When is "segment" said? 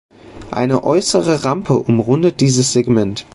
2.73-3.27